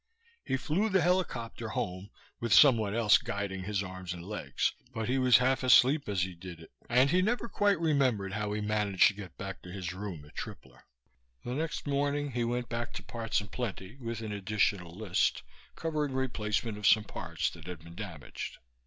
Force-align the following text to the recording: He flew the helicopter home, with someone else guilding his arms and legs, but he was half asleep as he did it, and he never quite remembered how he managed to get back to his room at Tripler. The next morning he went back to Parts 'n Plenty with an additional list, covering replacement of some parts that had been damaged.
He 0.43 0.57
flew 0.57 0.89
the 0.89 1.03
helicopter 1.03 1.69
home, 1.69 2.09
with 2.39 2.51
someone 2.53 2.95
else 2.95 3.19
guilding 3.19 3.65
his 3.65 3.83
arms 3.83 4.13
and 4.13 4.25
legs, 4.25 4.71
but 4.95 5.07
he 5.07 5.19
was 5.19 5.37
half 5.37 5.61
asleep 5.61 6.09
as 6.09 6.23
he 6.23 6.33
did 6.33 6.59
it, 6.59 6.71
and 6.89 7.11
he 7.11 7.21
never 7.21 7.47
quite 7.47 7.79
remembered 7.79 8.33
how 8.33 8.51
he 8.53 8.61
managed 8.61 9.09
to 9.09 9.13
get 9.13 9.37
back 9.37 9.61
to 9.61 9.69
his 9.71 9.93
room 9.93 10.25
at 10.25 10.33
Tripler. 10.35 10.85
The 11.45 11.53
next 11.53 11.85
morning 11.85 12.31
he 12.31 12.43
went 12.43 12.67
back 12.67 12.93
to 12.93 13.03
Parts 13.03 13.41
'n 13.41 13.49
Plenty 13.49 13.97
with 13.97 14.21
an 14.21 14.31
additional 14.31 14.91
list, 14.97 15.43
covering 15.75 16.13
replacement 16.13 16.79
of 16.79 16.87
some 16.87 17.03
parts 17.03 17.51
that 17.51 17.67
had 17.67 17.83
been 17.83 17.93
damaged. 17.93 18.57